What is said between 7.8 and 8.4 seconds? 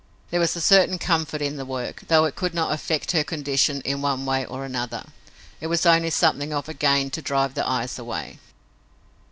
away.